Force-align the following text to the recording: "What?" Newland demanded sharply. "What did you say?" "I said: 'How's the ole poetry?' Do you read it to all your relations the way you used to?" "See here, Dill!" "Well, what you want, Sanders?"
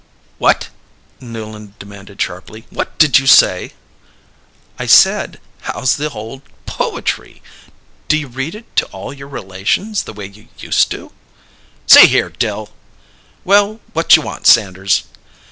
"What?" 0.39 0.69
Newland 1.19 1.77
demanded 1.77 2.19
sharply. 2.19 2.65
"What 2.71 2.97
did 2.97 3.19
you 3.19 3.27
say?" 3.27 3.73
"I 4.79 4.87
said: 4.87 5.39
'How's 5.59 5.95
the 5.95 6.09
ole 6.09 6.41
poetry?' 6.65 7.43
Do 8.07 8.17
you 8.17 8.27
read 8.27 8.55
it 8.55 8.75
to 8.77 8.87
all 8.87 9.13
your 9.13 9.27
relations 9.27 10.05
the 10.05 10.13
way 10.13 10.25
you 10.25 10.47
used 10.57 10.89
to?" 10.89 11.11
"See 11.85 12.07
here, 12.07 12.29
Dill!" 12.31 12.71
"Well, 13.43 13.79
what 13.93 14.15
you 14.15 14.23
want, 14.23 14.47
Sanders?" 14.47 15.03